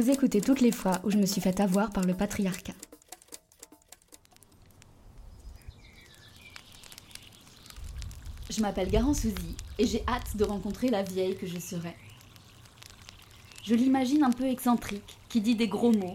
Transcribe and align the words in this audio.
Vous 0.00 0.08
écoutez 0.08 0.40
toutes 0.40 0.62
les 0.62 0.72
fois 0.72 0.98
où 1.04 1.10
je 1.10 1.18
me 1.18 1.26
suis 1.26 1.42
fait 1.42 1.60
avoir 1.60 1.90
par 1.90 2.04
le 2.04 2.14
patriarcat. 2.14 2.72
Je 8.48 8.62
m'appelle 8.62 8.90
Garance 8.90 9.20
Souzy 9.20 9.56
et 9.78 9.86
j'ai 9.86 10.02
hâte 10.08 10.38
de 10.38 10.44
rencontrer 10.44 10.88
la 10.88 11.02
vieille 11.02 11.36
que 11.36 11.46
je 11.46 11.58
serai. 11.58 11.94
Je 13.62 13.74
l'imagine 13.74 14.24
un 14.24 14.30
peu 14.30 14.46
excentrique, 14.46 15.18
qui 15.28 15.42
dit 15.42 15.54
des 15.54 15.68
gros 15.68 15.92
mots, 15.92 16.14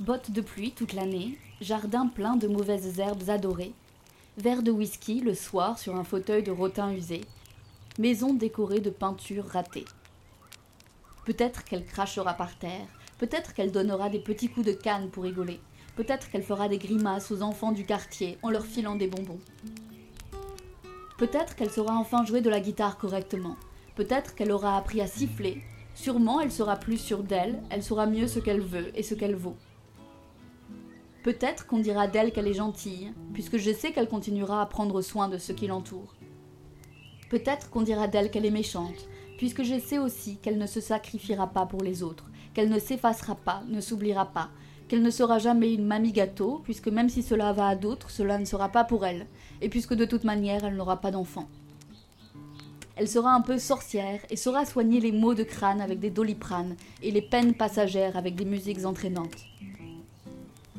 bottes 0.00 0.30
de 0.30 0.42
pluie 0.42 0.72
toute 0.72 0.92
l'année, 0.92 1.38
jardin 1.62 2.08
plein 2.08 2.36
de 2.36 2.46
mauvaises 2.46 2.98
herbes 3.00 3.30
adorées, 3.30 3.72
verre 4.36 4.62
de 4.62 4.70
whisky 4.70 5.20
le 5.20 5.34
soir 5.34 5.78
sur 5.78 5.96
un 5.96 6.04
fauteuil 6.04 6.42
de 6.42 6.50
rotin 6.50 6.92
usé, 6.92 7.22
maison 7.98 8.34
décorée 8.34 8.80
de 8.80 8.90
peintures 8.90 9.46
ratées. 9.46 9.86
Peut-être 11.24 11.64
qu'elle 11.64 11.86
crachera 11.86 12.34
par 12.34 12.58
terre, 12.58 12.86
peut-être 13.18 13.54
qu'elle 13.54 13.72
donnera 13.72 14.10
des 14.10 14.18
petits 14.18 14.48
coups 14.48 14.66
de 14.66 14.72
canne 14.72 15.10
pour 15.10 15.24
rigoler, 15.24 15.60
peut-être 15.96 16.30
qu'elle 16.30 16.42
fera 16.42 16.68
des 16.68 16.78
grimaces 16.78 17.30
aux 17.30 17.42
enfants 17.42 17.72
du 17.72 17.84
quartier 17.84 18.38
en 18.42 18.50
leur 18.50 18.64
filant 18.64 18.96
des 18.96 19.06
bonbons. 19.06 19.40
Peut-être 21.18 21.54
qu'elle 21.54 21.70
saura 21.70 21.96
enfin 21.96 22.24
jouer 22.24 22.40
de 22.40 22.50
la 22.50 22.60
guitare 22.60 22.98
correctement, 22.98 23.56
peut-être 23.94 24.34
qu'elle 24.34 24.52
aura 24.52 24.76
appris 24.76 25.00
à 25.00 25.06
siffler, 25.06 25.62
sûrement 25.94 26.40
elle 26.40 26.52
sera 26.52 26.76
plus 26.76 26.98
sûre 26.98 27.22
d'elle, 27.22 27.62
elle 27.70 27.82
saura 27.82 28.06
mieux 28.06 28.26
ce 28.26 28.40
qu'elle 28.40 28.60
veut 28.60 28.90
et 28.98 29.02
ce 29.02 29.14
qu'elle 29.14 29.36
vaut. 29.36 29.56
Peut-être 31.22 31.66
qu'on 31.66 31.78
dira 31.78 32.06
d'elle 32.06 32.32
qu'elle 32.32 32.48
est 32.48 32.52
gentille, 32.52 33.12
puisque 33.32 33.56
je 33.56 33.72
sais 33.72 33.92
qu'elle 33.92 34.08
continuera 34.08 34.60
à 34.60 34.66
prendre 34.66 35.00
soin 35.00 35.28
de 35.28 35.38
ceux 35.38 35.54
qui 35.54 35.66
l'entourent. 35.66 36.14
Peut-être 37.30 37.70
qu'on 37.70 37.80
dira 37.80 38.08
d'elle 38.08 38.30
qu'elle 38.30 38.44
est 38.44 38.50
méchante, 38.50 39.08
puisque 39.38 39.62
je 39.62 39.80
sais 39.80 39.98
aussi 39.98 40.36
qu'elle 40.36 40.58
ne 40.58 40.66
se 40.66 40.80
sacrifiera 40.80 41.46
pas 41.46 41.64
pour 41.64 41.82
les 41.82 42.02
autres, 42.02 42.30
qu'elle 42.54 42.70
ne 42.70 42.78
s'effacera 42.78 43.34
pas, 43.34 43.62
ne 43.68 43.80
s'oubliera 43.80 44.26
pas, 44.26 44.50
qu'elle 44.88 45.02
ne 45.02 45.10
sera 45.10 45.38
jamais 45.38 45.74
une 45.74 45.84
mamie 45.84 46.12
gâteau, 46.12 46.60
puisque 46.64 46.88
même 46.88 47.08
si 47.08 47.22
cela 47.22 47.52
va 47.52 47.68
à 47.68 47.76
d'autres, 47.76 48.10
cela 48.10 48.38
ne 48.38 48.44
sera 48.44 48.68
pas 48.68 48.84
pour 48.84 49.04
elle, 49.04 49.26
et 49.60 49.68
puisque 49.68 49.94
de 49.94 50.04
toute 50.04 50.24
manière 50.24 50.64
elle 50.64 50.76
n'aura 50.76 51.00
pas 51.00 51.10
d'enfant. 51.10 51.48
Elle 52.96 53.08
sera 53.08 53.34
un 53.34 53.40
peu 53.40 53.58
sorcière 53.58 54.20
et 54.30 54.36
saura 54.36 54.64
soigner 54.64 55.00
les 55.00 55.10
maux 55.10 55.34
de 55.34 55.42
crâne 55.42 55.80
avec 55.80 55.98
des 55.98 56.10
doliprane 56.10 56.76
et 57.02 57.10
les 57.10 57.22
peines 57.22 57.54
passagères 57.54 58.16
avec 58.16 58.36
des 58.36 58.44
musiques 58.44 58.84
entraînantes. 58.84 59.46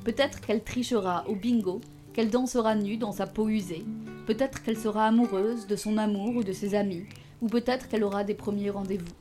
Peut-être 0.06 0.40
qu'elle 0.40 0.64
trichera 0.64 1.26
au 1.28 1.36
bingo, 1.36 1.82
qu'elle 2.14 2.30
dansera 2.30 2.76
nue 2.76 2.96
dans 2.96 3.12
sa 3.12 3.28
peau 3.28 3.50
usée. 3.50 3.84
Peut-être 4.28 4.64
qu'elle 4.64 4.78
sera 4.78 5.08
amoureuse 5.08 5.68
de 5.68 5.76
son 5.76 5.98
amour 5.98 6.38
ou 6.38 6.44
de 6.44 6.54
ses 6.54 6.74
amis, 6.74 7.04
ou 7.42 7.48
peut-être 7.48 7.90
qu'elle 7.90 8.04
aura 8.06 8.24
des 8.24 8.34
premiers 8.34 8.70
rendez-vous. 8.70 9.12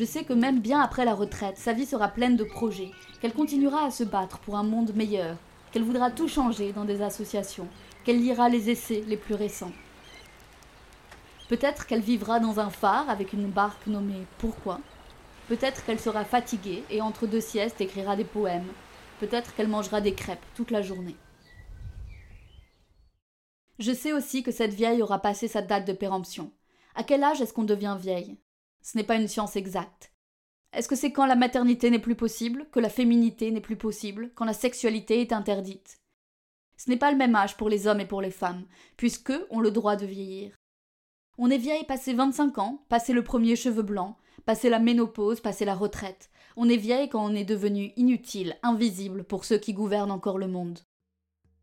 Je 0.00 0.06
sais 0.06 0.24
que 0.24 0.32
même 0.32 0.60
bien 0.60 0.80
après 0.80 1.04
la 1.04 1.14
retraite, 1.14 1.58
sa 1.58 1.74
vie 1.74 1.84
sera 1.84 2.08
pleine 2.08 2.34
de 2.34 2.44
projets, 2.44 2.90
qu'elle 3.20 3.34
continuera 3.34 3.84
à 3.84 3.90
se 3.90 4.02
battre 4.02 4.38
pour 4.38 4.56
un 4.56 4.62
monde 4.62 4.94
meilleur, 4.94 5.36
qu'elle 5.70 5.82
voudra 5.82 6.10
tout 6.10 6.26
changer 6.26 6.72
dans 6.72 6.86
des 6.86 7.02
associations, 7.02 7.68
qu'elle 8.02 8.18
lira 8.18 8.48
les 8.48 8.70
essais 8.70 9.04
les 9.06 9.18
plus 9.18 9.34
récents. 9.34 9.74
Peut-être 11.50 11.86
qu'elle 11.86 12.00
vivra 12.00 12.40
dans 12.40 12.60
un 12.60 12.70
phare 12.70 13.10
avec 13.10 13.34
une 13.34 13.50
barque 13.50 13.86
nommée 13.86 14.24
Pourquoi 14.38 14.80
Peut-être 15.48 15.84
qu'elle 15.84 16.00
sera 16.00 16.24
fatiguée 16.24 16.82
et 16.88 17.02
entre 17.02 17.26
deux 17.26 17.42
siestes 17.42 17.82
écrira 17.82 18.16
des 18.16 18.24
poèmes, 18.24 18.72
Peut-être 19.18 19.54
qu'elle 19.54 19.68
mangera 19.68 20.00
des 20.00 20.14
crêpes 20.14 20.46
toute 20.54 20.70
la 20.70 20.80
journée. 20.80 21.16
Je 23.78 23.92
sais 23.92 24.14
aussi 24.14 24.42
que 24.42 24.50
cette 24.50 24.72
vieille 24.72 25.02
aura 25.02 25.18
passé 25.18 25.46
sa 25.46 25.60
date 25.60 25.86
de 25.86 25.92
péremption. 25.92 26.52
À 26.94 27.02
quel 27.04 27.22
âge 27.22 27.42
est-ce 27.42 27.52
qu'on 27.52 27.64
devient 27.64 27.98
vieille? 28.00 28.38
Ce 28.82 28.96
n'est 28.96 29.04
pas 29.04 29.16
une 29.16 29.28
science 29.28 29.56
exacte. 29.56 30.12
Est-ce 30.72 30.88
que 30.88 30.96
c'est 30.96 31.12
quand 31.12 31.26
la 31.26 31.36
maternité 31.36 31.90
n'est 31.90 31.98
plus 31.98 32.14
possible, 32.14 32.66
que 32.70 32.80
la 32.80 32.88
féminité 32.88 33.50
n'est 33.50 33.60
plus 33.60 33.76
possible, 33.76 34.30
quand 34.34 34.44
la 34.44 34.52
sexualité 34.52 35.20
est 35.20 35.32
interdite? 35.32 36.00
Ce 36.76 36.88
n'est 36.88 36.96
pas 36.96 37.10
le 37.10 37.18
même 37.18 37.34
âge 37.34 37.56
pour 37.56 37.68
les 37.68 37.86
hommes 37.86 38.00
et 38.00 38.06
pour 38.06 38.22
les 38.22 38.30
femmes, 38.30 38.64
puisque 38.96 39.32
ont 39.50 39.60
le 39.60 39.70
droit 39.70 39.96
de 39.96 40.06
vieillir. 40.06 40.56
On 41.38 41.50
est 41.50 41.58
vieille 41.58 41.84
passé 41.84 42.14
25 42.14 42.58
ans, 42.58 42.84
passé 42.88 43.12
le 43.12 43.24
premier 43.24 43.56
cheveu 43.56 43.82
blanc, 43.82 44.16
passé 44.44 44.70
la 44.70 44.78
ménopause, 44.78 45.40
passé 45.40 45.64
la 45.64 45.74
retraite. 45.74 46.30
On 46.56 46.68
est 46.68 46.76
vieille 46.76 47.08
quand 47.08 47.24
on 47.24 47.34
est 47.34 47.44
devenu 47.44 47.92
inutile, 47.96 48.56
invisible 48.62 49.24
pour 49.24 49.44
ceux 49.44 49.58
qui 49.58 49.72
gouvernent 49.72 50.10
encore 50.10 50.38
le 50.38 50.48
monde. 50.48 50.80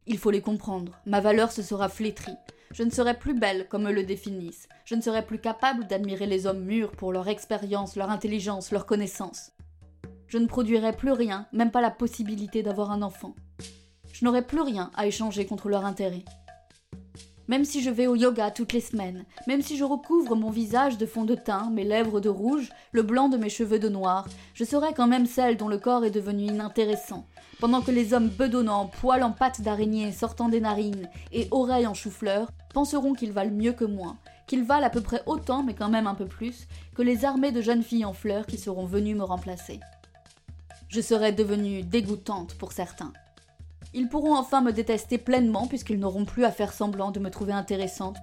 Il 0.06 0.18
faut 0.18 0.32
les 0.32 0.42
comprendre. 0.42 1.00
Ma 1.06 1.20
valeur 1.20 1.52
se 1.52 1.62
sera 1.62 1.90
flétrie. 1.90 2.38
Je 2.72 2.84
ne 2.84 2.90
serai 2.90 3.14
plus 3.14 3.34
belle 3.34 3.68
comme 3.70 3.88
eux 3.88 3.94
le 3.94 4.04
définissent. 4.04 4.68
Je 4.86 4.96
ne 4.96 5.02
serai 5.02 5.26
plus 5.26 5.40
capable 5.40 5.88
d'admirer 5.88 6.26
les 6.26 6.48
hommes 6.48 6.64
mûrs 6.64 6.92
pour 6.92 7.12
leur 7.14 7.28
expérience, 7.28 7.96
leur 7.96 8.10
intelligence, 8.10 8.72
leur 8.72 8.86
connaissance. 8.86 9.52
Je 10.28 10.38
ne 10.38 10.48
produirai 10.48 10.92
plus 10.92 11.12
rien, 11.12 11.48
même 11.54 11.72
pas 11.72 11.82
la 11.82 11.92
possibilité 11.92 12.64
d'avoir 12.64 12.92
un 12.92 13.02
enfant. 13.02 13.36
Je 14.12 14.26
n'aurai 14.26 14.42
plus 14.42 14.62
rien 14.62 14.92
à 14.96 15.08
échanger 15.08 15.46
contre 15.46 15.70
leur 15.70 15.86
intérêt. 15.86 16.26
Même 17.48 17.64
si 17.64 17.82
je 17.82 17.90
vais 17.90 18.08
au 18.08 18.16
yoga 18.16 18.52
toutes 18.52 18.74
les 18.74 18.82
semaines, 18.82 19.24
même 19.48 19.62
si 19.62 19.78
je 19.78 19.86
recouvre 19.86 20.36
mon 20.36 20.50
visage 20.50 20.98
de 20.98 21.06
fond 21.06 21.24
de 21.24 21.36
teint, 21.36 21.70
mes 21.70 21.86
lèvres 21.86 22.20
de 22.20 22.28
rouge, 22.28 22.70
le 22.92 23.04
blanc 23.04 23.30
de 23.30 23.38
mes 23.38 23.50
cheveux 23.50 23.80
de 23.80 23.88
noir, 23.88 24.28
je 24.54 24.66
serai 24.66 24.94
quand 24.94 25.08
même 25.08 25.26
celle 25.26 25.56
dont 25.56 25.70
le 25.70 25.78
corps 25.78 26.04
est 26.04 26.12
devenu 26.12 26.44
inintéressant, 26.44 27.26
pendant 27.62 27.82
que 27.82 27.92
les 27.92 28.14
hommes 28.14 28.28
bedonnants, 28.28 28.92
poils 29.00 29.24
en 29.24 29.32
pattes 29.32 29.62
d'araignée 29.62 30.12
sortant 30.12 30.50
des 30.50 30.60
narines 30.60 31.10
et 31.32 31.48
oreilles 31.52 31.88
en 31.88 31.94
chou-fleur 31.94 32.52
penseront 32.74 33.14
qu'ils 33.14 33.32
valent 33.32 33.56
mieux 33.56 33.74
que 33.74 33.86
moi, 33.86 34.18
qu'ils 34.46 34.66
valent 34.66 34.86
à 34.86 34.90
peu 34.90 35.02
près 35.02 35.24
autant, 35.26 35.64
mais 35.64 35.74
quand 35.74 35.90
même 35.90 36.08
un 36.08 36.16
peu 36.16 36.26
plus, 36.26 36.68
que 36.96 37.02
les 37.02 37.24
armées 37.24 37.54
de 37.54 37.62
jeunes 37.62 37.84
filles 37.84 38.06
en 38.06 38.14
fleurs 38.14 38.46
qui 38.46 38.58
seront 38.58 38.86
venues 38.86 39.16
me 39.16 39.24
remplacer. 39.24 39.80
Je 40.90 41.00
serai 41.00 41.32
devenue 41.32 41.84
dégoûtante 41.84 42.56
pour 42.56 42.74
certains. 42.74 43.14
Ils 43.94 44.10
pourront 44.10 44.36
enfin 44.36 44.62
me 44.62 44.72
détester 44.72 45.18
pleinement 45.18 45.68
puisqu'ils 45.68 46.00
n'auront 46.00 46.26
plus 46.26 46.46
à 46.46 46.52
faire 46.52 46.74
semblant 46.74 47.12
de 47.12 47.20
me 47.20 47.30
trouver 47.30 47.54
intéressante. 47.54 48.18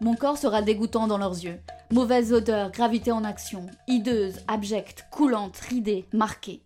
Mon 0.00 0.14
corps 0.14 0.38
sera 0.38 0.62
dégoûtant 0.62 1.06
dans 1.06 1.18
leurs 1.18 1.42
yeux. 1.44 1.60
Mauvaise 1.90 2.32
odeur, 2.32 2.70
gravité 2.70 3.12
en 3.12 3.24
action, 3.24 3.66
hideuse, 3.88 4.40
abjecte, 4.48 5.06
coulante, 5.10 5.56
ridée, 5.56 6.06
marquée. 6.12 6.62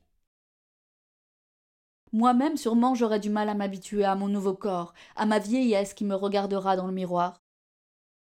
Moi-même, 2.13 2.57
sûrement, 2.57 2.97
j'aurai 2.97 3.21
du 3.21 3.31
mal 3.31 3.49
à 3.49 3.55
m'habituer 3.55 4.05
à 4.05 4.17
mon 4.17 4.27
nouveau 4.27 4.55
corps, 4.55 4.95
à 5.15 5.27
ma 5.27 5.39
vieillesse 5.39 5.95
qui 5.95 6.05
me 6.05 6.17
regardera 6.17 6.75
dans 6.75 6.87
le 6.87 6.93
miroir. 6.93 7.41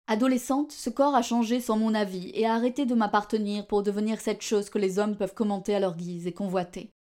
Adolescente, 0.09 0.73
ce 0.73 0.91
corps 0.91 1.15
a 1.15 1.23
changé 1.23 1.61
sans 1.61 1.79
mon 1.79 1.95
avis 1.95 2.31
et 2.35 2.47
a 2.47 2.55
arrêté 2.55 2.85
de 2.85 2.95
m'appartenir 2.95 3.67
pour 3.67 3.83
devenir 3.83 4.21
cette 4.21 4.43
chose 4.43 4.69
que 4.69 4.79
les 4.79 4.99
hommes 4.99 5.17
peuvent 5.17 5.35
commenter 5.35 5.75
à 5.75 5.81
leur 5.81 5.97
guise 5.97 6.27
et 6.27 6.33
convoiter. 6.33 6.93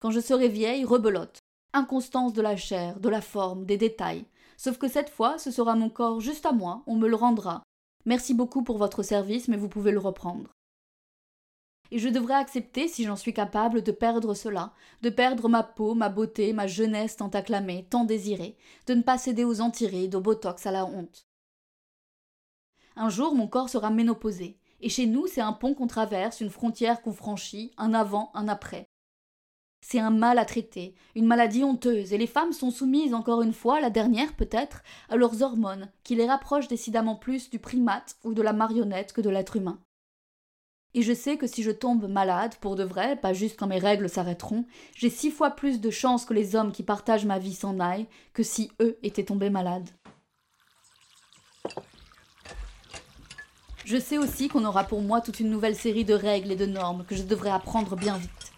Quand 0.00 0.10
je 0.10 0.20
serai 0.20 0.48
vieille, 0.48 0.84
rebelote. 0.84 1.40
Inconstance 1.74 2.32
de 2.32 2.40
la 2.40 2.56
chair, 2.56 2.98
de 2.98 3.10
la 3.10 3.20
forme, 3.20 3.66
des 3.66 3.76
détails. 3.76 4.24
Sauf 4.56 4.78
que 4.78 4.88
cette 4.88 5.10
fois, 5.10 5.38
ce 5.38 5.50
sera 5.50 5.76
mon 5.76 5.90
corps 5.90 6.20
juste 6.20 6.46
à 6.46 6.52
moi, 6.52 6.82
on 6.86 6.96
me 6.96 7.06
le 7.06 7.16
rendra. 7.16 7.62
Merci 8.06 8.32
beaucoup 8.32 8.62
pour 8.62 8.78
votre 8.78 9.02
service, 9.02 9.46
mais 9.48 9.58
vous 9.58 9.68
pouvez 9.68 9.92
le 9.92 9.98
reprendre. 9.98 10.50
Et 11.90 11.98
je 11.98 12.08
devrais 12.08 12.34
accepter, 12.34 12.88
si 12.88 13.04
j'en 13.04 13.16
suis 13.16 13.34
capable, 13.34 13.82
de 13.82 13.92
perdre 13.92 14.32
cela, 14.32 14.72
de 15.02 15.10
perdre 15.10 15.48
ma 15.48 15.62
peau, 15.62 15.94
ma 15.94 16.08
beauté, 16.08 16.54
ma 16.54 16.66
jeunesse 16.66 17.16
tant 17.16 17.28
acclamée, 17.28 17.86
tant 17.90 18.04
désirée, 18.04 18.56
de 18.86 18.94
ne 18.94 19.02
pas 19.02 19.18
céder 19.18 19.44
aux 19.44 19.60
antirides, 19.60 20.14
au 20.14 20.20
botox, 20.20 20.64
à 20.66 20.70
la 20.70 20.86
honte. 20.86 21.26
Un 22.96 23.10
jour, 23.10 23.34
mon 23.34 23.48
corps 23.48 23.68
sera 23.68 23.90
ménopausé, 23.90 24.58
et 24.80 24.88
chez 24.88 25.06
nous, 25.06 25.26
c'est 25.26 25.40
un 25.40 25.52
pont 25.52 25.74
qu'on 25.74 25.86
traverse, 25.86 26.40
une 26.40 26.50
frontière 26.50 27.02
qu'on 27.02 27.12
franchit, 27.12 27.72
un 27.76 27.92
avant, 27.92 28.30
un 28.34 28.48
après. 28.48 28.89
C'est 29.80 29.98
un 29.98 30.10
mal 30.10 30.38
à 30.38 30.44
traiter, 30.44 30.94
une 31.14 31.26
maladie 31.26 31.64
honteuse, 31.64 32.12
et 32.12 32.18
les 32.18 32.26
femmes 32.26 32.52
sont 32.52 32.70
soumises 32.70 33.14
encore 33.14 33.42
une 33.42 33.54
fois, 33.54 33.80
la 33.80 33.90
dernière 33.90 34.34
peut-être, 34.34 34.82
à 35.08 35.16
leurs 35.16 35.42
hormones, 35.42 35.90
qui 36.04 36.14
les 36.14 36.26
rapprochent 36.26 36.68
décidément 36.68 37.16
plus 37.16 37.50
du 37.50 37.58
primate 37.58 38.16
ou 38.22 38.34
de 38.34 38.42
la 38.42 38.52
marionnette 38.52 39.12
que 39.12 39.20
de 39.20 39.30
l'être 39.30 39.56
humain. 39.56 39.78
Et 40.92 41.02
je 41.02 41.14
sais 41.14 41.36
que 41.36 41.46
si 41.46 41.62
je 41.62 41.70
tombe 41.70 42.08
malade, 42.08 42.56
pour 42.60 42.74
de 42.74 42.82
vrai, 42.82 43.16
pas 43.16 43.32
juste 43.32 43.58
quand 43.58 43.68
mes 43.68 43.78
règles 43.78 44.08
s'arrêteront, 44.08 44.64
j'ai 44.94 45.08
six 45.08 45.30
fois 45.30 45.50
plus 45.50 45.80
de 45.80 45.90
chances 45.90 46.24
que 46.24 46.34
les 46.34 46.56
hommes 46.56 46.72
qui 46.72 46.82
partagent 46.82 47.26
ma 47.26 47.38
vie 47.38 47.54
s'en 47.54 47.78
aillent, 47.78 48.08
que 48.32 48.42
si 48.42 48.72
eux 48.80 48.98
étaient 49.02 49.24
tombés 49.24 49.50
malades. 49.50 49.88
Je 53.84 53.98
sais 53.98 54.18
aussi 54.18 54.48
qu'on 54.48 54.64
aura 54.64 54.84
pour 54.84 55.00
moi 55.00 55.20
toute 55.20 55.40
une 55.40 55.50
nouvelle 55.50 55.76
série 55.76 56.04
de 56.04 56.14
règles 56.14 56.52
et 56.52 56.56
de 56.56 56.66
normes 56.66 57.04
que 57.04 57.16
je 57.16 57.22
devrais 57.22 57.50
apprendre 57.50 57.96
bien 57.96 58.18
vite. 58.18 58.49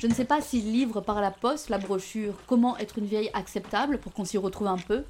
Je 0.00 0.06
ne 0.06 0.14
sais 0.14 0.24
pas 0.24 0.40
s'il 0.40 0.72
livre 0.72 1.02
par 1.02 1.20
la 1.20 1.30
poste 1.30 1.68
la 1.68 1.76
brochure 1.76 2.32
Comment 2.46 2.78
être 2.78 2.96
une 2.96 3.04
vieille 3.04 3.28
acceptable 3.34 3.98
pour 3.98 4.14
qu'on 4.14 4.24
s'y 4.24 4.38
retrouve 4.38 4.68
un 4.68 4.78
peu, 4.78 5.04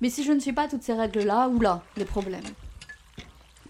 mais 0.00 0.10
si 0.10 0.24
je 0.24 0.32
ne 0.32 0.40
suis 0.40 0.52
pas 0.52 0.66
toutes 0.66 0.82
ces 0.82 0.94
règles-là, 0.94 1.48
oula, 1.48 1.80
les 1.96 2.04
problèmes. 2.04 2.42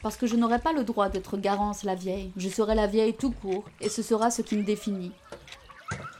Parce 0.00 0.16
que 0.16 0.26
je 0.26 0.34
n'aurai 0.34 0.60
pas 0.60 0.72
le 0.72 0.82
droit 0.82 1.10
d'être 1.10 1.36
Garance 1.36 1.84
la 1.84 1.94
vieille, 1.94 2.32
je 2.38 2.48
serai 2.48 2.74
la 2.74 2.86
vieille 2.86 3.12
tout 3.12 3.32
court, 3.32 3.66
et 3.82 3.90
ce 3.90 4.00
sera 4.00 4.30
ce 4.30 4.40
qui 4.40 4.56
me 4.56 4.62
définit. 4.62 5.12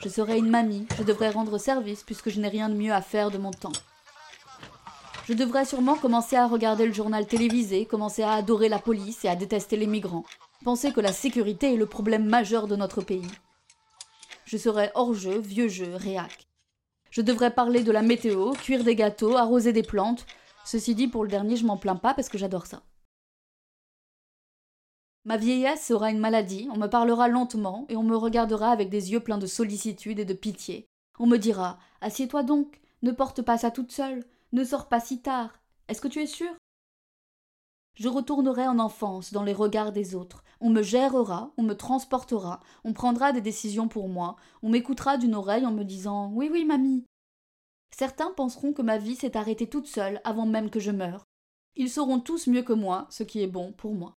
Je 0.04 0.10
serai 0.10 0.37
une 0.37 0.50
mamie, 0.50 0.87
je 0.99 1.02
devrais 1.02 1.31
rendre 1.31 1.56
service 1.56 2.02
puisque 2.02 2.28
je 2.28 2.38
n'ai 2.38 2.49
rien 2.49 2.69
de 2.69 2.75
mieux 2.75 2.93
à 2.93 3.00
faire 3.00 3.31
de 3.31 3.38
mon 3.38 3.52
temps. 3.52 3.72
Je 5.25 5.32
devrais 5.32 5.64
sûrement 5.64 5.96
commencer 5.96 6.37
à 6.37 6.46
regarder 6.46 6.84
le 6.84 6.93
journal 6.93 7.26
télévisé, 7.26 7.87
commencer 7.87 8.22
à 8.22 8.32
adorer 8.32 8.69
la 8.69 8.78
police 8.78 9.25
et 9.25 9.28
à 9.28 9.37
détester 9.37 9.78
les 9.78 9.87
migrants. 9.87 10.26
penser 10.62 10.93
que 10.93 11.00
la 11.00 11.12
sécurité 11.14 11.72
est 11.72 11.78
le 11.78 11.87
problème 11.87 12.26
majeur 12.26 12.66
de 12.66 12.76
notre 12.76 13.00
pays. 13.00 13.31
Je 14.52 14.58
serais 14.58 14.93
hors 14.94 15.14
jeu, 15.14 15.38
vieux 15.38 15.69
jeu, 15.69 15.94
réac. 15.94 16.46
Je 17.10 17.22
devrais 17.22 17.54
parler 17.54 17.82
de 17.82 17.90
la 17.90 18.02
météo, 18.02 18.52
cuire 18.52 18.84
des 18.84 18.94
gâteaux, 18.94 19.38
arroser 19.38 19.72
des 19.72 19.82
plantes. 19.82 20.26
Ceci 20.66 20.94
dit, 20.94 21.08
pour 21.08 21.25
le 21.25 21.31
dernier, 21.31 21.56
je 21.56 21.64
m'en 21.64 21.78
plains 21.78 21.96
pas 21.96 22.12
parce 22.12 22.28
que 22.28 22.37
j'adore 22.37 22.66
ça. 22.66 22.82
Ma 25.25 25.38
vieillesse 25.38 25.87
sera 25.87 26.10
une 26.10 26.19
maladie, 26.19 26.69
on 26.70 26.76
me 26.76 26.87
parlera 26.87 27.28
lentement 27.28 27.87
et 27.88 27.96
on 27.96 28.02
me 28.02 28.14
regardera 28.14 28.70
avec 28.70 28.90
des 28.90 29.12
yeux 29.12 29.20
pleins 29.20 29.38
de 29.38 29.46
sollicitude 29.46 30.19
et 30.19 30.26
de 30.26 30.34
pitié. 30.34 30.87
On 31.19 31.26
me 31.26 31.38
dira 31.38 31.78
Assieds-toi 32.02 32.43
donc, 32.43 32.78
ne 33.00 33.10
porte 33.10 33.40
pas 33.40 33.56
ça 33.56 33.70
toute 33.70 33.90
seule, 33.90 34.22
ne 34.52 34.64
sors 34.64 34.87
pas 34.87 35.00
si 35.00 35.22
tard. 35.22 35.62
Est-ce 35.88 36.02
que 36.02 36.08
tu 36.08 36.20
es 36.20 36.26
sûr 36.26 36.52
Je 37.94 38.09
retournerai 38.09 38.67
en 38.67 38.79
enfance 38.79 39.33
dans 39.33 39.43
les 39.43 39.53
regards 39.53 39.93
des 39.93 40.15
autres. 40.15 40.43
On 40.61 40.71
me 40.71 40.83
gérera, 40.83 41.53
on 41.56 41.62
me 41.62 41.75
transportera, 41.75 42.61
on 42.85 42.93
prendra 42.93 43.33
des 43.33 43.41
décisions 43.41 43.89
pour 43.89 44.09
moi, 44.09 44.37
on 44.62 44.71
m'écoutera 44.71 45.19
d'une 45.19 45.35
oreille 45.35 45.67
en 45.67 45.73
me 45.73 45.85
disant 45.85 46.31
Oui, 46.33 46.49
oui, 46.50 46.65
mamie. 46.65 47.05
Certains 47.97 48.31
penseront 48.31 48.73
que 48.73 48.83
ma 48.83 48.97
vie 48.97 49.17
s'est 49.17 49.37
arrêtée 49.37 49.69
toute 49.69 49.87
seule 49.87 50.21
avant 50.25 50.47
même 50.47 50.71
que 50.71 50.81
je 50.81 50.91
meure. 50.91 51.25
Ils 51.77 51.91
sauront 51.91 52.21
tous 52.21 52.47
mieux 52.47 52.62
que 52.62 52.73
moi 52.73 53.06
ce 53.11 53.23
qui 53.23 53.43
est 53.43 53.47
bon 53.47 53.73
pour 53.73 53.95
moi. 53.95 54.15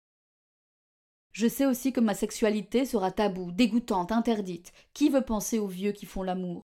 Je 1.32 1.46
sais 1.46 1.66
aussi 1.66 1.92
que 1.92 2.00
ma 2.00 2.14
sexualité 2.14 2.86
sera 2.86 3.10
taboue, 3.10 3.52
dégoûtante, 3.52 4.10
interdite. 4.10 4.72
Qui 4.94 5.10
veut 5.10 5.20
penser 5.20 5.58
aux 5.58 5.66
vieux 5.66 5.92
qui 5.92 6.06
font 6.06 6.22
l'amour? 6.22 6.62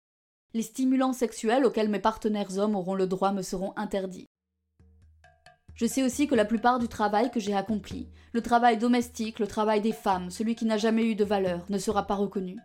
Les 0.52 0.62
stimulants 0.62 1.14
sexuels 1.14 1.64
auxquels 1.64 1.88
mes 1.88 2.00
partenaires 2.00 2.58
hommes 2.58 2.76
auront 2.76 2.94
le 2.94 3.06
droit 3.06 3.32
me 3.32 3.40
seront 3.40 3.72
interdits. 3.76 4.26
Je 5.78 5.86
sais 5.86 6.02
aussi 6.02 6.26
que 6.26 6.34
la 6.34 6.44
plupart 6.44 6.80
du 6.80 6.88
travail 6.88 7.30
que 7.30 7.38
j'ai 7.38 7.54
accompli, 7.54 8.08
le 8.32 8.40
travail 8.40 8.78
domestique, 8.78 9.38
le 9.38 9.46
travail 9.46 9.80
des 9.80 9.92
femmes, 9.92 10.28
celui 10.28 10.56
qui 10.56 10.64
n'a 10.64 10.76
jamais 10.76 11.04
eu 11.04 11.14
de 11.14 11.22
valeur, 11.22 11.64
ne 11.69 11.78
sera 11.78 12.04
pas 12.04 12.16
reconnu. 12.16 12.58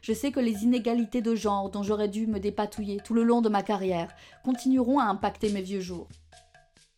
Je 0.00 0.14
sais 0.14 0.32
que 0.32 0.40
les 0.40 0.64
inégalités 0.64 1.20
de 1.20 1.34
genre 1.34 1.68
dont 1.68 1.82
j'aurais 1.82 2.08
dû 2.08 2.26
me 2.26 2.40
dépatouiller 2.40 3.00
tout 3.04 3.12
le 3.12 3.22
long 3.22 3.42
de 3.42 3.50
ma 3.50 3.62
carrière 3.62 4.08
continueront 4.44 4.98
à 4.98 5.04
impacter 5.04 5.52
mes 5.52 5.60
vieux 5.60 5.82
jours. 5.82 6.08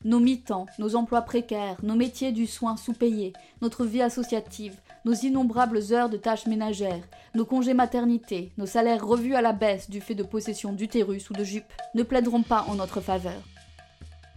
Nos 0.04 0.20
mi-temps, 0.20 0.66
nos 0.78 0.94
emplois 0.94 1.22
précaires, 1.22 1.78
nos 1.82 1.96
métiers 1.96 2.30
du 2.30 2.46
soin 2.46 2.76
sous-payés, 2.76 3.32
notre 3.60 3.84
vie 3.84 4.02
associative, 4.02 4.76
nos 5.04 5.14
innombrables 5.14 5.82
heures 5.90 6.10
de 6.10 6.16
tâches 6.16 6.46
ménagères, 6.46 7.08
nos 7.34 7.44
congés 7.44 7.74
maternité, 7.74 8.52
nos 8.56 8.66
salaires 8.66 9.04
revus 9.04 9.34
à 9.34 9.42
la 9.42 9.52
baisse 9.52 9.90
du 9.90 10.00
fait 10.00 10.14
de 10.14 10.22
possession 10.22 10.72
d'utérus 10.72 11.28
ou 11.28 11.32
de 11.32 11.42
jupes, 11.42 11.72
ne 11.96 12.04
plaideront 12.04 12.44
pas 12.44 12.66
en 12.68 12.76
notre 12.76 13.00
faveur. 13.00 13.42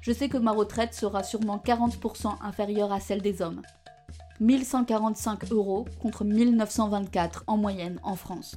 Je 0.01 0.11
sais 0.13 0.29
que 0.29 0.37
ma 0.37 0.51
retraite 0.51 0.93
sera 0.93 1.23
sûrement 1.23 1.61
40% 1.63 2.35
inférieure 2.41 2.91
à 2.93 2.99
celle 2.99 3.21
des 3.21 3.41
hommes. 3.41 3.61
1145 4.39 5.51
euros 5.51 5.85
contre 6.01 6.23
1924 6.23 7.43
en 7.47 7.57
moyenne 7.57 7.99
en 8.03 8.15
France. 8.15 8.55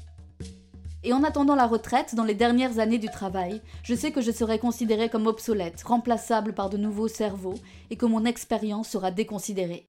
Et 1.05 1.13
en 1.13 1.25
attendant 1.25 1.57
la 1.57 1.67
retraite, 1.67 2.15
dans 2.15 2.23
les 2.23 2.35
dernières 2.35 2.79
années 2.79 2.99
du 2.99 3.09
travail, 3.09 3.61
je 3.83 3.95
sais 3.95 4.13
que 4.13 4.21
je 4.21 4.31
serai 4.31 4.61
considérée 4.61 5.09
comme 5.09 5.27
obsolète, 5.27 5.83
remplaçable 5.83 6.53
par 6.53 6.71
de 6.71 6.77
nouveaux 6.77 7.09
cerveaux, 7.09 7.59
et 7.91 7.97
que 7.97 8.07
mon 8.07 8.25
expérience 8.25 8.89
sera 8.89 9.11
déconsidérée. 9.11 9.89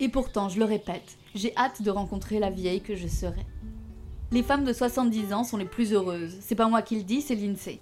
Et 0.00 0.08
pourtant, 0.08 0.48
je 0.48 0.58
le 0.58 0.64
répète, 0.64 1.16
j'ai 1.36 1.56
hâte 1.56 1.82
de 1.82 1.90
rencontrer 1.90 2.40
la 2.40 2.50
vieille 2.50 2.80
que 2.80 2.96
je 2.96 3.06
serai. 3.06 3.46
Les 4.32 4.42
femmes 4.42 4.64
de 4.64 4.72
70 4.72 5.32
ans 5.32 5.44
sont 5.44 5.56
les 5.56 5.64
plus 5.64 5.92
heureuses. 5.92 6.36
C'est 6.40 6.54
pas 6.56 6.68
moi 6.68 6.82
qui 6.82 6.96
le 6.96 7.04
dis, 7.04 7.20
c'est 7.20 7.36
l'INSEE. 7.36 7.80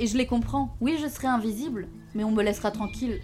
Et 0.00 0.08
je 0.08 0.18
les 0.18 0.26
comprends. 0.26 0.76
Oui, 0.80 0.98
je 1.00 1.06
serai 1.06 1.28
invisible, 1.28 1.88
mais 2.14 2.24
on 2.24 2.32
me 2.32 2.42
laissera 2.42 2.72
tranquille. 2.72 3.20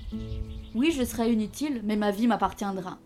Oui, 0.75 0.93
je 0.93 1.02
serai 1.02 1.32
inutile, 1.32 1.81
mais 1.84 1.96
ma 1.96 2.12
vie 2.12 2.28
m'appartiendra. 2.28 2.99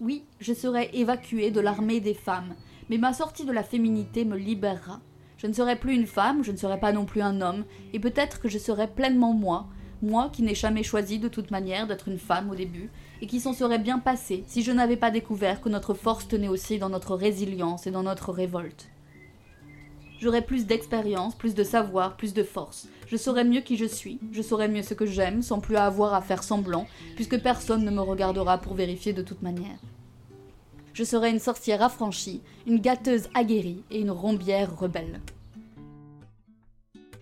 Oui, 0.00 0.24
je 0.40 0.52
serai 0.52 0.90
évacuée 0.92 1.52
de 1.52 1.60
l'armée 1.60 2.00
des 2.00 2.14
femmes, 2.14 2.54
mais 2.90 2.98
ma 2.98 3.12
sortie 3.12 3.44
de 3.44 3.52
la 3.52 3.62
féminité 3.62 4.24
me 4.24 4.36
libérera. 4.36 5.00
Je 5.36 5.46
ne 5.46 5.52
serai 5.52 5.76
plus 5.76 5.94
une 5.94 6.06
femme, 6.06 6.42
je 6.42 6.50
ne 6.50 6.56
serai 6.56 6.80
pas 6.80 6.92
non 6.92 7.04
plus 7.04 7.22
un 7.22 7.40
homme, 7.40 7.64
et 7.92 8.00
peut-être 8.00 8.40
que 8.40 8.48
je 8.48 8.58
serai 8.58 8.88
pleinement 8.88 9.32
moi, 9.32 9.68
moi 10.02 10.28
qui 10.32 10.42
n'ai 10.42 10.54
jamais 10.54 10.82
choisi 10.82 11.20
de 11.20 11.28
toute 11.28 11.52
manière 11.52 11.86
d'être 11.86 12.08
une 12.08 12.18
femme 12.18 12.50
au 12.50 12.56
début, 12.56 12.90
et 13.22 13.28
qui 13.28 13.38
s'en 13.38 13.52
serait 13.52 13.78
bien 13.78 14.00
passé 14.00 14.42
si 14.48 14.62
je 14.62 14.72
n'avais 14.72 14.96
pas 14.96 15.12
découvert 15.12 15.60
que 15.60 15.68
notre 15.68 15.94
force 15.94 16.26
tenait 16.26 16.48
aussi 16.48 16.78
dans 16.78 16.90
notre 16.90 17.14
résilience 17.14 17.86
et 17.86 17.92
dans 17.92 18.02
notre 18.02 18.32
révolte. 18.32 18.88
J'aurai 20.18 20.42
plus 20.42 20.66
d'expérience, 20.66 21.34
plus 21.34 21.54
de 21.54 21.64
savoir, 21.64 22.16
plus 22.16 22.34
de 22.34 22.42
force. 22.42 22.88
Je 23.06 23.16
saurai 23.16 23.44
mieux 23.44 23.60
qui 23.60 23.76
je 23.76 23.84
suis, 23.84 24.18
je 24.32 24.42
saurai 24.42 24.68
mieux 24.68 24.82
ce 24.82 24.94
que 24.94 25.06
j'aime, 25.06 25.42
sans 25.42 25.60
plus 25.60 25.76
avoir 25.76 26.14
à 26.14 26.22
faire 26.22 26.42
semblant, 26.42 26.86
puisque 27.14 27.40
personne 27.40 27.84
ne 27.84 27.90
me 27.90 28.00
regardera 28.00 28.58
pour 28.58 28.74
vérifier 28.74 29.12
de 29.12 29.22
toute 29.22 29.42
manière 29.42 29.78
je 30.96 31.04
serai 31.04 31.28
une 31.28 31.40
sorcière 31.40 31.82
affranchie, 31.82 32.40
une 32.66 32.80
gâteuse 32.80 33.28
aguerrie 33.34 33.84
et 33.90 34.00
une 34.00 34.10
rombière 34.10 34.78
rebelle. 34.78 35.20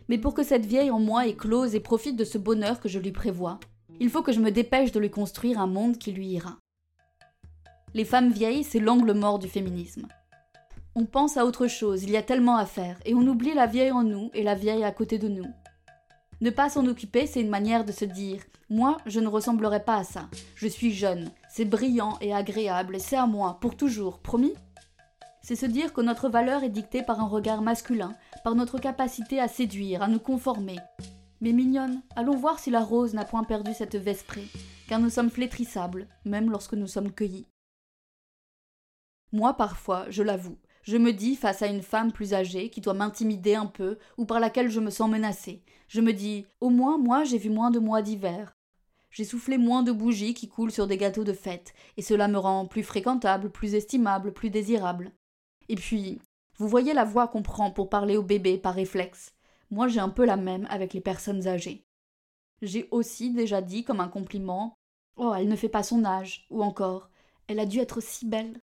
Mais 0.09 0.17
pour 0.17 0.33
que 0.33 0.45
cette 0.45 0.65
vieille 0.65 0.93
en 0.93 1.01
moi 1.01 1.27
éclose 1.27 1.75
et 1.75 1.81
profite 1.81 2.15
de 2.15 2.23
ce 2.23 2.39
bonheur 2.39 2.79
que 2.79 2.89
je 2.89 3.01
lui 3.01 3.11
prévois, 3.11 3.59
il 3.99 4.11
faut 4.11 4.23
que 4.23 4.31
je 4.31 4.39
me 4.39 4.53
dépêche 4.53 4.93
de 4.93 5.01
lui 5.01 5.11
construire 5.11 5.59
un 5.59 5.67
monde 5.67 5.99
qui 5.99 6.13
lui 6.13 6.29
ira. 6.29 6.57
Les 7.95 8.05
femmes 8.05 8.31
vieilles, 8.31 8.63
c'est 8.63 8.79
l'angle 8.79 9.13
mort 9.13 9.41
du 9.41 9.49
féminisme. 9.49 10.07
On 10.97 11.07
pense 11.07 11.37
à 11.37 11.45
autre 11.45 11.67
chose, 11.67 12.05
il 12.05 12.11
y 12.11 12.17
a 12.17 12.23
tellement 12.23 12.57
à 12.57 12.67
faire, 12.67 13.01
et 13.05 13.15
on 13.15 13.27
oublie 13.27 13.53
la 13.53 13.67
vieille 13.67 13.91
en 13.91 14.05
nous 14.05 14.31
et 14.33 14.45
la 14.45 14.55
vieille 14.55 14.85
à 14.85 14.93
côté 14.93 15.19
de 15.19 15.27
nous. 15.27 15.47
Ne 16.41 16.51
pas 16.51 16.69
s'en 16.69 16.87
occuper, 16.87 17.27
c'est 17.27 17.41
une 17.41 17.49
manière 17.49 17.85
de 17.85 17.91
se 17.91 18.05
dire 18.05 18.45
Moi, 18.71 18.99
je 19.05 19.19
ne 19.19 19.27
ressemblerai 19.27 19.83
pas 19.83 19.97
à 19.97 20.05
ça. 20.05 20.29
Je 20.55 20.69
suis 20.69 20.93
jeune, 20.93 21.33
c'est 21.49 21.65
brillant 21.65 22.17
et 22.21 22.33
agréable, 22.33 23.01
c'est 23.01 23.17
à 23.17 23.27
moi, 23.27 23.59
pour 23.61 23.77
toujours, 23.77 24.21
promis? 24.21 24.55
C'est 25.43 25.57
se 25.57 25.67
dire 25.67 25.93
que 25.93 26.01
notre 26.01 26.29
valeur 26.29 26.63
est 26.63 26.71
dictée 26.71 27.03
par 27.03 27.19
un 27.19 27.27
regard 27.27 27.61
masculin, 27.61 28.15
par 28.45 28.55
notre 28.55 28.79
capacité 28.79 29.41
à 29.41 29.49
séduire, 29.49 30.01
à 30.01 30.07
nous 30.07 30.21
conformer. 30.21 30.79
Mais 31.41 31.53
mignonne, 31.53 32.03
allons 32.15 32.37
voir 32.37 32.61
si 32.61 32.71
la 32.71 32.81
rose 32.81 33.15
n'a 33.15 33.25
point 33.25 33.43
perdu 33.43 33.75
cette 33.75 33.97
vesprée, 33.97 34.47
car 34.89 35.01
nous 35.01 35.11
sommes 35.11 35.31
flétrissables, 35.31 36.07
même 36.25 36.53
lorsque 36.53 36.75
nous 36.75 36.87
sommes 36.87 37.11
cueillis. 37.11 37.49
Moi, 39.33 39.55
parfois, 39.55 40.07
je 40.11 40.23
l'avoue, 40.23 40.57
je 40.85 40.99
me 40.99 41.13
dis 41.13 41.35
face 41.35 41.63
à 41.63 41.67
une 41.67 41.83
femme 41.83 42.13
plus 42.13 42.35
âgée 42.35 42.69
qui 42.69 42.83
doit 42.83 42.95
m'intimider 42.95 43.55
un 43.55 43.67
peu 43.67 43.99
ou 44.19 44.27
par 44.27 44.39
laquelle 44.39 44.71
je 44.71 44.81
me 44.81 44.91
sens 44.91 45.11
menacée. 45.11 45.63
Je 45.89 46.03
me 46.03 46.13
dis 46.13 46.47
au 46.61 46.69
moins 46.69 46.99
moi 46.99 47.25
j'ai 47.25 47.39
vu 47.39 47.51
moins 47.51 47.71
de 47.71 47.79
mois 47.79 48.03
d'hiver. 48.03 48.55
J'ai 49.11 49.25
soufflé 49.25 49.59
moins 49.59 49.83
de 49.83 49.93
bougies 49.93 50.35
qui 50.35 50.49
coulent 50.49 50.73
sur 50.73 50.87
des 50.87 50.97
gâteaux 50.97 51.25
de 51.25 51.33
fête, 51.33 51.73
et 51.97 52.03
cela 52.03 52.27
me 52.27 52.37
rend 52.37 52.67
plus 52.67 52.83
fréquentable, 52.83 53.49
plus 53.49 53.75
estimable, 53.75 54.33
plus 54.33 54.51
désirable. 54.51 55.13
Et 55.69 55.77
puis, 55.77 56.21
vous 56.59 56.69
voyez 56.69 56.93
la 56.93 57.05
voix 57.05 57.29
qu'on 57.29 57.43
prend 57.43 57.71
pour 57.71 57.89
parler 57.89 58.17
au 58.17 58.23
bébé 58.23 58.59
par 58.59 58.75
réflexe. 58.75 59.33
Moi 59.71 59.89
j'ai 59.89 60.01
un 60.01 60.09
peu 60.09 60.25
la 60.25 60.37
même 60.37 60.67
avec 60.69 60.93
les 60.93 61.01
personnes 61.01 61.47
âgées. 61.47 61.87
J'ai 62.61 62.89
aussi 62.91 63.31
déjà 63.31 63.63
dit 63.63 63.85
comme 63.85 64.01
un 64.01 64.09
compliment 64.09 64.75
Oh, 65.17 65.33
elle 65.35 65.49
ne 65.49 65.57
fait 65.57 65.69
pas 65.69 65.83
son 65.83 66.05
âge, 66.05 66.47
ou 66.51 66.63
encore 66.63 67.09
Elle 67.47 67.61
a 67.61 67.67
dû 67.67 67.79
être 67.79 68.03
si 68.03 68.27
belle. 68.27 68.61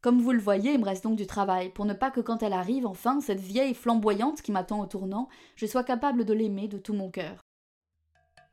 Comme 0.00 0.20
vous 0.22 0.30
le 0.30 0.38
voyez, 0.38 0.74
il 0.74 0.80
me 0.80 0.84
reste 0.84 1.02
donc 1.02 1.16
du 1.16 1.26
travail, 1.26 1.70
pour 1.70 1.84
ne 1.84 1.92
pas 1.92 2.12
que 2.12 2.20
quand 2.20 2.44
elle 2.44 2.52
arrive, 2.52 2.86
enfin, 2.86 3.20
cette 3.20 3.40
vieille 3.40 3.74
flamboyante 3.74 4.42
qui 4.42 4.52
m'attend 4.52 4.80
au 4.80 4.86
tournant, 4.86 5.28
je 5.56 5.66
sois 5.66 5.82
capable 5.82 6.24
de 6.24 6.32
l'aimer 6.32 6.68
de 6.68 6.78
tout 6.78 6.94
mon 6.94 7.10
cœur. 7.10 7.40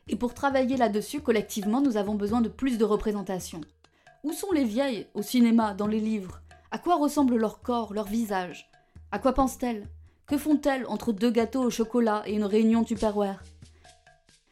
Et 0.07 0.15
pour 0.15 0.33
travailler 0.33 0.75
là-dessus, 0.75 1.21
collectivement, 1.21 1.81
nous 1.81 1.97
avons 1.97 2.15
besoin 2.15 2.41
de 2.41 2.49
plus 2.49 2.79
de 2.79 2.85
représentation. 2.85 3.61
Où 4.23 4.33
sont 4.33 4.51
les 4.51 4.63
vieilles 4.63 5.07
Au 5.13 5.21
cinéma, 5.21 5.75
dans 5.75 5.85
les 5.85 5.99
livres? 5.99 6.41
À 6.71 6.79
quoi 6.79 6.95
ressemble 6.95 7.37
leur 7.37 7.61
corps, 7.61 7.93
leur 7.93 8.05
visage? 8.05 8.67
À 9.11 9.19
quoi 9.19 9.33
pensent-elles? 9.33 9.87
Que 10.25 10.39
font-elles 10.39 10.87
entre 10.87 11.11
deux 11.11 11.29
gâteaux 11.29 11.61
au 11.61 11.69
chocolat 11.69 12.23
et 12.25 12.33
une 12.33 12.43
réunion 12.43 12.83
Tupperware? 12.83 13.43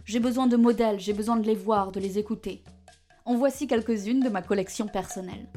J'ai 0.05 0.19
besoin 0.19 0.45
de 0.45 0.57
modèles, 0.57 0.99
j'ai 0.99 1.13
besoin 1.13 1.37
de 1.37 1.47
les 1.47 1.55
voir, 1.55 1.91
de 1.91 1.99
les 1.99 2.19
écouter. 2.19 2.63
En 3.25 3.35
voici 3.35 3.65
quelques-unes 3.65 4.19
de 4.19 4.29
ma 4.29 4.43
collection 4.43 4.87
personnelle. 4.87 5.47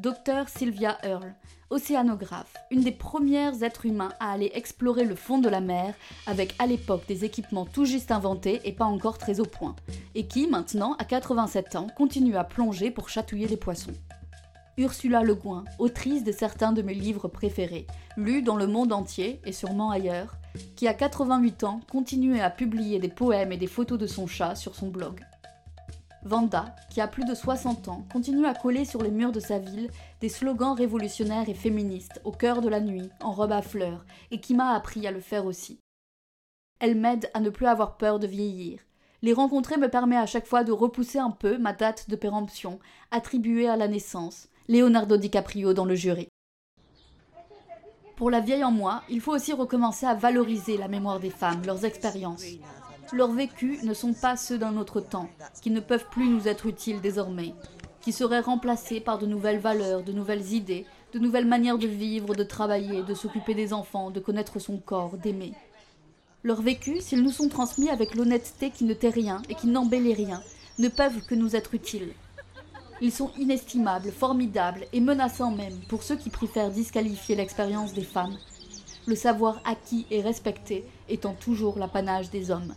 Dr 0.00 0.48
Sylvia 0.48 0.96
Earle, 1.02 1.34
océanographe, 1.68 2.54
une 2.70 2.80
des 2.80 2.90
premières 2.90 3.62
êtres 3.62 3.84
humains 3.84 4.14
à 4.18 4.32
aller 4.32 4.50
explorer 4.54 5.04
le 5.04 5.14
fond 5.14 5.36
de 5.36 5.48
la 5.50 5.60
mer 5.60 5.92
avec 6.26 6.54
à 6.58 6.66
l'époque 6.66 7.06
des 7.06 7.26
équipements 7.26 7.66
tout 7.66 7.84
juste 7.84 8.10
inventés 8.10 8.62
et 8.64 8.72
pas 8.72 8.86
encore 8.86 9.18
très 9.18 9.40
au 9.40 9.44
point, 9.44 9.76
et 10.14 10.26
qui 10.26 10.46
maintenant, 10.46 10.94
à 10.98 11.04
87 11.04 11.76
ans, 11.76 11.86
continue 11.94 12.36
à 12.36 12.44
plonger 12.44 12.90
pour 12.90 13.10
chatouiller 13.10 13.46
les 13.46 13.58
poissons. 13.58 13.92
Ursula 14.78 15.22
Le 15.22 15.34
Guin, 15.34 15.64
autrice 15.78 16.24
de 16.24 16.32
certains 16.32 16.72
de 16.72 16.80
mes 16.80 16.94
livres 16.94 17.28
préférés, 17.28 17.86
lus 18.16 18.40
dans 18.40 18.56
le 18.56 18.66
monde 18.66 18.94
entier 18.94 19.42
et 19.44 19.52
sûrement 19.52 19.90
ailleurs, 19.90 20.36
qui 20.76 20.88
à 20.88 20.94
88 20.94 21.64
ans 21.64 21.80
continue 21.92 22.40
à 22.40 22.48
publier 22.48 23.00
des 23.00 23.08
poèmes 23.08 23.52
et 23.52 23.58
des 23.58 23.66
photos 23.66 23.98
de 23.98 24.06
son 24.06 24.26
chat 24.26 24.54
sur 24.54 24.74
son 24.74 24.88
blog. 24.88 25.20
Vanda, 26.22 26.76
qui 26.90 27.00
a 27.00 27.08
plus 27.08 27.24
de 27.24 27.34
60 27.34 27.88
ans, 27.88 28.04
continue 28.12 28.44
à 28.44 28.54
coller 28.54 28.84
sur 28.84 29.02
les 29.02 29.10
murs 29.10 29.32
de 29.32 29.40
sa 29.40 29.58
ville 29.58 29.90
des 30.20 30.28
slogans 30.28 30.74
révolutionnaires 30.76 31.48
et 31.48 31.54
féministes 31.54 32.20
au 32.24 32.32
cœur 32.32 32.60
de 32.60 32.68
la 32.68 32.80
nuit, 32.80 33.08
en 33.22 33.32
robe 33.32 33.52
à 33.52 33.62
fleurs, 33.62 34.04
et 34.30 34.40
qui 34.40 34.54
m'a 34.54 34.74
appris 34.74 35.06
à 35.06 35.12
le 35.12 35.20
faire 35.20 35.46
aussi. 35.46 35.80
Elle 36.78 36.94
m'aide 36.94 37.30
à 37.32 37.40
ne 37.40 37.48
plus 37.48 37.66
avoir 37.66 37.96
peur 37.96 38.18
de 38.18 38.26
vieillir. 38.26 38.80
Les 39.22 39.32
rencontrer 39.32 39.78
me 39.78 39.88
permet 39.88 40.16
à 40.16 40.26
chaque 40.26 40.46
fois 40.46 40.62
de 40.62 40.72
repousser 40.72 41.18
un 41.18 41.30
peu 41.30 41.56
ma 41.56 41.72
date 41.72 42.10
de 42.10 42.16
péremption, 42.16 42.78
attribuée 43.10 43.68
à 43.68 43.76
la 43.76 43.88
naissance, 43.88 44.48
Leonardo 44.68 45.16
DiCaprio 45.16 45.72
dans 45.72 45.84
le 45.84 45.94
jury. 45.94 46.28
Pour 48.16 48.30
la 48.30 48.40
vieille 48.40 48.64
en 48.64 48.70
moi, 48.70 49.02
il 49.08 49.22
faut 49.22 49.32
aussi 49.32 49.54
recommencer 49.54 50.04
à 50.04 50.14
valoriser 50.14 50.76
la 50.76 50.88
mémoire 50.88 51.20
des 51.20 51.30
femmes, 51.30 51.62
leurs 51.64 51.86
expériences. 51.86 52.44
Leurs 53.12 53.32
vécus 53.32 53.82
ne 53.82 53.92
sont 53.92 54.12
pas 54.12 54.36
ceux 54.36 54.56
d'un 54.56 54.76
autre 54.76 55.00
temps, 55.00 55.28
qui 55.62 55.70
ne 55.70 55.80
peuvent 55.80 56.06
plus 56.12 56.28
nous 56.28 56.46
être 56.46 56.66
utiles 56.66 57.00
désormais, 57.00 57.54
qui 58.02 58.12
seraient 58.12 58.40
remplacés 58.40 59.00
par 59.00 59.18
de 59.18 59.26
nouvelles 59.26 59.58
valeurs, 59.58 60.04
de 60.04 60.12
nouvelles 60.12 60.52
idées, 60.52 60.86
de 61.12 61.18
nouvelles 61.18 61.46
manières 61.46 61.78
de 61.78 61.88
vivre, 61.88 62.36
de 62.36 62.44
travailler, 62.44 63.02
de 63.02 63.14
s'occuper 63.14 63.54
des 63.54 63.72
enfants, 63.72 64.10
de 64.10 64.20
connaître 64.20 64.60
son 64.60 64.76
corps, 64.76 65.16
d'aimer. 65.16 65.54
Leurs 66.44 66.62
vécus, 66.62 67.02
s'ils 67.02 67.24
nous 67.24 67.32
sont 67.32 67.48
transmis 67.48 67.90
avec 67.90 68.14
l'honnêteté 68.14 68.70
qui 68.70 68.84
ne 68.84 68.94
tait 68.94 69.08
rien 69.08 69.42
et 69.48 69.56
qui 69.56 69.66
n'embellit 69.66 70.14
rien, 70.14 70.40
ne 70.78 70.88
peuvent 70.88 71.26
que 71.26 71.34
nous 71.34 71.56
être 71.56 71.74
utiles. 71.74 72.12
Ils 73.00 73.12
sont 73.12 73.32
inestimables, 73.38 74.12
formidables 74.12 74.86
et 74.92 75.00
menaçants 75.00 75.50
même 75.50 75.78
pour 75.88 76.04
ceux 76.04 76.16
qui 76.16 76.30
préfèrent 76.30 76.70
disqualifier 76.70 77.34
l'expérience 77.34 77.92
des 77.92 78.04
femmes, 78.04 78.36
le 79.06 79.16
savoir 79.16 79.60
acquis 79.64 80.06
et 80.12 80.20
respecté 80.20 80.84
étant 81.08 81.34
toujours 81.34 81.76
l'apanage 81.76 82.30
des 82.30 82.52
hommes. 82.52 82.74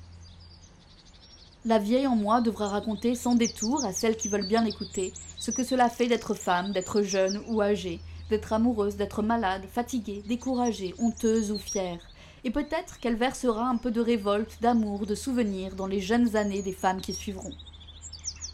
La 1.65 1.79
vieille 1.79 2.07
en 2.07 2.17
moi 2.17 2.41
devra 2.41 2.67
raconter 2.67 3.15
sans 3.15 3.35
détour 3.35 3.85
à 3.85 3.93
celles 3.93 4.17
qui 4.17 4.27
veulent 4.27 4.47
bien 4.47 4.65
écouter 4.65 5.13
ce 5.37 5.49
que 5.49 5.63
cela 5.63 5.89
fait 5.89 6.07
d'être 6.07 6.33
femme, 6.33 6.73
d'être 6.73 7.03
jeune 7.03 7.41
ou 7.47 7.61
âgée, 7.61 8.01
d'être 8.29 8.51
amoureuse, 8.51 8.97
d'être 8.97 9.23
malade, 9.23 9.63
fatiguée, 9.71 10.23
découragée, 10.27 10.93
honteuse 10.99 11.53
ou 11.53 11.57
fière, 11.57 11.99
et 12.43 12.51
peut-être 12.51 12.99
qu'elle 12.99 13.15
versera 13.15 13.69
un 13.69 13.77
peu 13.77 13.91
de 13.91 14.01
révolte, 14.01 14.57
d'amour, 14.61 15.05
de 15.05 15.15
souvenirs 15.15 15.75
dans 15.75 15.87
les 15.87 16.01
jeunes 16.01 16.35
années 16.35 16.61
des 16.61 16.73
femmes 16.73 16.99
qui 16.99 17.13
suivront. 17.13 17.53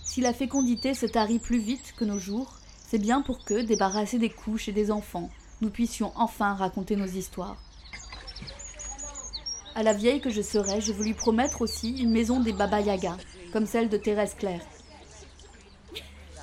Si 0.03 0.21
la 0.21 0.33
fécondité 0.33 0.93
se 0.93 1.07
tarit 1.07 1.39
plus 1.39 1.59
vite 1.59 1.95
que 1.97 2.05
nos 2.05 2.19
jours, 2.19 2.59
c'est 2.87 2.99
bien 2.99 3.21
pour 3.21 3.43
que, 3.43 3.61
débarrassés 3.61 4.19
des 4.19 4.29
couches 4.29 4.69
et 4.69 4.73
des 4.73 4.91
enfants, 4.91 5.31
nous 5.61 5.71
puissions 5.71 6.11
enfin 6.15 6.53
raconter 6.53 6.95
nos 6.95 7.07
histoires. 7.07 7.57
À 9.75 9.83
la 9.83 9.93
vieille 9.93 10.19
que 10.19 10.29
je 10.29 10.41
serai, 10.41 10.81
je 10.81 10.91
veux 10.91 11.03
lui 11.03 11.13
promettre 11.13 11.61
aussi 11.61 11.97
une 12.01 12.11
maison 12.11 12.39
des 12.39 12.53
Baba 12.53 12.81
Yaga, 12.81 13.17
comme 13.53 13.67
celle 13.67 13.87
de 13.89 13.97
Thérèse 13.97 14.33
Claire. 14.33 14.61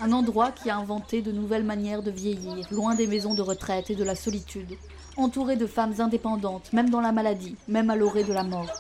Un 0.01 0.13
endroit 0.13 0.53
qui 0.53 0.71
a 0.71 0.77
inventé 0.77 1.23
de 1.23 1.33
nouvelles 1.33 1.65
manières 1.65 2.03
de 2.03 2.11
vieillir, 2.11 2.67
loin 2.71 2.95
des 2.95 3.07
maisons 3.07 3.35
de 3.35 3.43
retraite 3.43 3.91
et 3.91 3.97
de 3.97 4.05
la 4.05 4.15
solitude, 4.15 4.77
entouré 5.17 5.57
de 5.57 5.67
femmes 5.67 5.95
indépendantes, 5.99 6.73
même 6.73 6.91
dans 6.91 7.01
la 7.01 7.13
maladie, 7.13 7.57
même 7.67 7.91
à 7.91 7.97
l'orée 7.97 8.25
de 8.25 8.33
la 8.33 8.45
mort. 8.45 8.71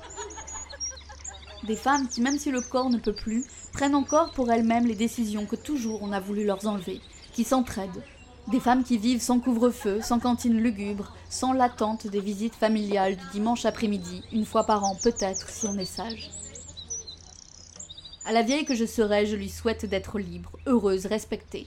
Des 1.64 1.76
femmes 1.76 2.06
qui, 2.06 2.20
même 2.20 2.38
si 2.38 2.50
le 2.50 2.60
corps 2.60 2.90
ne 2.90 2.98
peut 2.98 3.14
plus, 3.14 3.44
prennent 3.72 3.94
encore 3.94 4.32
pour 4.32 4.50
elles-mêmes 4.52 4.86
les 4.86 4.94
décisions 4.94 5.46
que 5.46 5.56
toujours 5.56 6.02
on 6.02 6.12
a 6.12 6.20
voulu 6.20 6.44
leur 6.44 6.64
enlever, 6.66 7.00
qui 7.32 7.44
s'entraident. 7.44 8.02
Des 8.48 8.60
femmes 8.60 8.84
qui 8.84 8.96
vivent 8.96 9.20
sans 9.20 9.40
couvre-feu, 9.40 10.00
sans 10.00 10.20
cantine 10.20 10.56
lugubre, 10.56 11.12
sans 11.28 11.52
l'attente 11.52 12.06
des 12.06 12.20
visites 12.20 12.54
familiales 12.54 13.16
du 13.16 13.24
dimanche 13.32 13.64
après-midi, 13.64 14.22
une 14.32 14.44
fois 14.44 14.64
par 14.64 14.84
an 14.84 14.96
peut-être 15.02 15.48
si 15.48 15.66
on 15.66 15.76
est 15.78 15.84
sage. 15.84 16.30
À 18.24 18.32
la 18.32 18.42
vieille 18.42 18.64
que 18.64 18.76
je 18.76 18.84
serai, 18.84 19.26
je 19.26 19.34
lui 19.34 19.48
souhaite 19.48 19.84
d'être 19.84 20.20
libre, 20.20 20.52
heureuse, 20.66 21.06
respectée. 21.06 21.66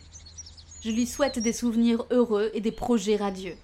Je 0.82 0.92
lui 0.92 1.06
souhaite 1.06 1.40
des 1.40 1.52
souvenirs 1.52 2.06
heureux 2.12 2.50
et 2.54 2.62
des 2.62 2.72
projets 2.72 3.18
radieux. 3.18 3.58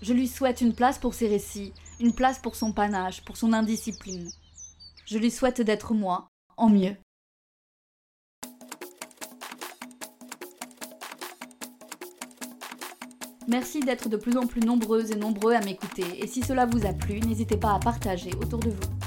Je 0.00 0.14
lui 0.14 0.26
souhaite 0.26 0.62
une 0.62 0.74
place 0.74 0.98
pour 0.98 1.12
ses 1.12 1.28
récits, 1.28 1.74
une 2.00 2.14
place 2.14 2.38
pour 2.38 2.56
son 2.56 2.72
panache, 2.72 3.22
pour 3.24 3.36
son 3.36 3.52
indiscipline. 3.52 4.30
Je 5.04 5.18
lui 5.18 5.30
souhaite 5.30 5.60
d'être 5.60 5.92
moi, 5.92 6.28
en 6.56 6.70
mieux. 6.70 6.96
Merci 13.48 13.80
d'être 13.80 14.08
de 14.08 14.16
plus 14.16 14.36
en 14.36 14.46
plus 14.46 14.60
nombreuses 14.60 15.12
et 15.12 15.16
nombreux 15.16 15.54
à 15.54 15.60
m'écouter, 15.60 16.04
et 16.18 16.26
si 16.26 16.42
cela 16.42 16.66
vous 16.66 16.84
a 16.84 16.92
plu, 16.92 17.20
n'hésitez 17.20 17.56
pas 17.56 17.74
à 17.74 17.78
partager 17.78 18.30
autour 18.42 18.58
de 18.58 18.70
vous. 18.70 19.05